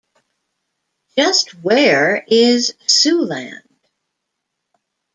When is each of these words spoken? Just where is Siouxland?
Just 1.15 1.51
where 1.63 2.25
is 2.27 2.73
Siouxland? 2.87 3.61